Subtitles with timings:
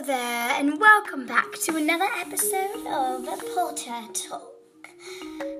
[0.00, 4.88] Hello there, and welcome back to another episode of Potter Talk.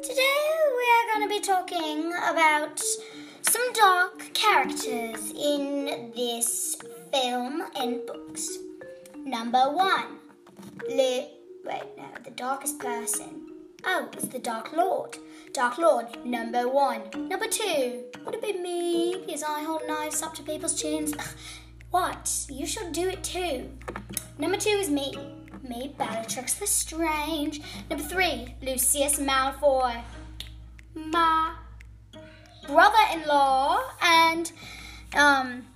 [0.03, 0.47] Today
[0.79, 2.81] we are going to be talking about
[3.42, 6.79] some dark characters in this
[7.13, 8.49] film and books.
[9.26, 10.06] Number one,
[10.88, 11.29] Le-
[11.67, 13.47] wait, no, the darkest person.
[13.85, 15.19] Oh, it's the Dark Lord.
[15.53, 17.02] Dark Lord, number one.
[17.15, 21.12] Number two, would it be me because I hold knives up to people's chins?
[21.91, 22.46] What?
[22.48, 23.68] You should do it too.
[24.40, 25.14] Number two is me.
[25.62, 27.60] Me, Bellatrix Lestrange.
[27.90, 30.02] Number three, Lucius Malfoy.
[30.94, 31.52] My
[32.66, 34.50] brother-in-law and
[35.14, 35.66] um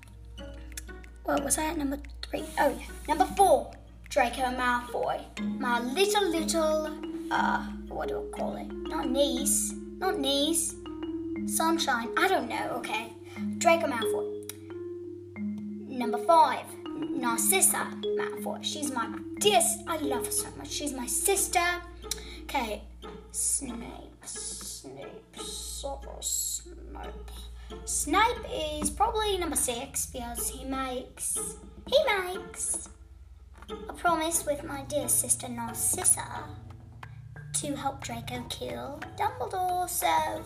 [1.25, 1.77] what was that?
[1.77, 2.45] Number three.
[2.59, 2.87] Oh yeah.
[3.07, 3.71] Number four,
[4.09, 5.21] Draco Malfoy.
[5.59, 6.91] My little little
[7.31, 8.73] uh what do I call it?
[8.89, 9.75] Not niece.
[9.99, 10.75] Not niece.
[11.47, 12.09] Sunshine.
[12.17, 13.13] I don't know, okay.
[13.59, 14.31] Draco Malfoy.
[15.89, 16.65] Number five,
[17.15, 18.63] Narcissa Malfoy.
[18.63, 20.71] She's my dear, I love her so much.
[20.71, 21.65] She's my sister.
[22.43, 22.83] Okay,
[23.31, 27.31] Snape, Snape, Severus Snape.
[27.85, 31.57] Snape is probably number six because he makes,
[31.87, 32.89] he makes
[33.89, 36.27] a promise with my dear sister Narcissa
[37.55, 39.89] to help Draco kill Dumbledore.
[39.89, 40.45] So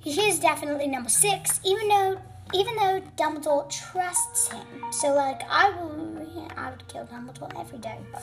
[0.00, 2.20] he is definitely number six, even though
[2.54, 4.66] even though Dumbledore trusts him.
[4.90, 7.98] So like I will, I would kill Dumbledore every day.
[8.12, 8.22] But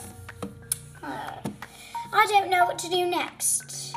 [1.02, 1.36] uh,
[2.12, 3.94] I don't know what to do next.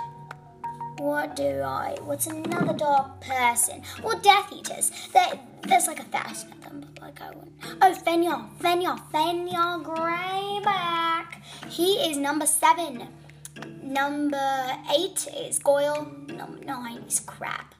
[0.97, 1.97] What do I?
[2.03, 3.81] What's another dark person?
[4.03, 4.91] Well, Death Eaters.
[5.11, 7.51] There, there's like a thousand of them, but like I wouldn't.
[7.81, 11.41] Oh, Fenrir, Fenrir, Fenrir Greyback.
[11.67, 13.07] He is number seven.
[13.81, 16.07] Number eight is Goyle.
[16.27, 17.73] Number nine is Crabbe.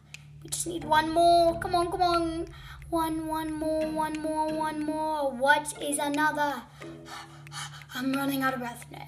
[0.54, 1.59] Just need one more.
[1.59, 2.46] Come on, come on.
[2.92, 5.32] One, one more, one more, one more.
[5.32, 6.62] What is another?
[7.95, 9.08] I'm running out of breath now.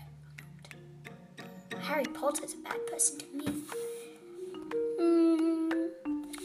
[1.81, 3.45] Harry Potter's a bad person to me.
[4.99, 5.89] Mm.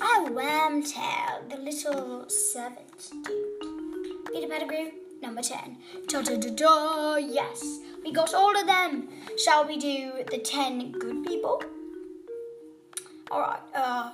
[0.03, 4.27] Oh, Wormtail, the little servant dude.
[4.31, 4.91] Peter Pettigrew,
[5.23, 5.79] number 10.
[6.09, 7.79] Da da da da, yes.
[8.05, 9.09] We got all of them.
[9.43, 11.63] Shall we do the 10 good people?
[13.31, 14.11] Alright, uh,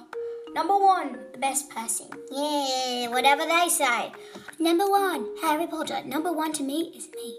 [0.56, 2.06] number one, the best person.
[2.32, 4.10] Yeah, whatever they say.
[4.58, 6.00] Number one, Harry Potter.
[6.06, 7.36] Number one to me is me.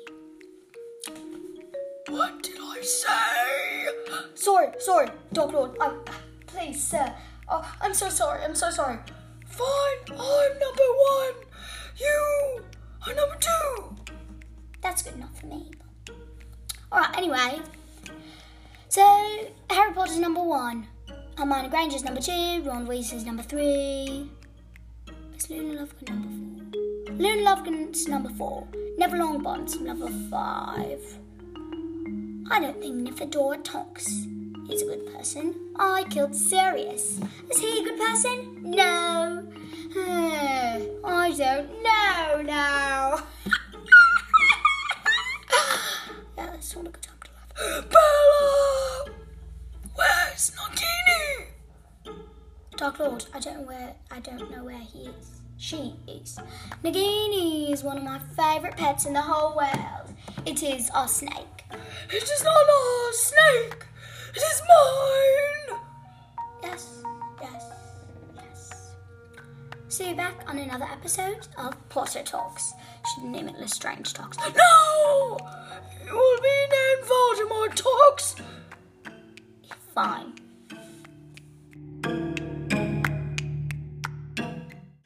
[2.09, 3.87] What did I say?
[4.35, 5.79] Sorry, sorry, Dark Lord.
[5.79, 5.99] Um,
[6.45, 7.11] please, sir.
[7.49, 8.43] Oh, I'm so sorry.
[8.43, 8.99] I'm so sorry.
[9.47, 11.35] Fine, I'm number one.
[11.97, 12.61] You
[13.07, 13.95] are number two.
[14.81, 15.71] That's good enough for me.
[16.91, 17.17] All right.
[17.17, 17.61] Anyway,
[18.89, 19.01] so
[19.71, 20.87] Harry Potter's number one.
[21.37, 22.63] Hermione Granger's number two.
[22.65, 24.27] Ron Weasley's number three.
[25.37, 26.29] Is Luna Lovegood number
[26.73, 27.13] four?
[27.15, 28.67] Luna Lovegood's number four.
[28.97, 30.99] Neville Longbottom's number five.
[32.49, 34.07] I don't think Nymphadora Tonks
[34.71, 35.53] is a good person.
[35.77, 37.19] I killed Sirius.
[37.51, 38.63] Is he a good person?
[38.63, 39.47] No.
[41.05, 43.19] I don't know now.
[46.35, 47.31] yeah, that's not a good time to
[47.63, 47.93] laugh.
[52.99, 55.41] Lord, I don't know where I don't know where he is.
[55.57, 56.39] She is.
[56.83, 60.13] Nagini is one of my favourite pets in the whole world.
[60.45, 61.63] It is our snake.
[62.09, 63.85] It is not our snake.
[64.35, 65.79] It is mine.
[66.63, 67.03] Yes,
[67.41, 67.65] yes,
[68.35, 68.91] yes.
[69.89, 72.73] See you back on another episode of Potter Talks.
[73.13, 74.37] Should name it Lestrange Talks.
[74.37, 75.37] No!
[76.05, 77.96] It will be named Voldemort Talks.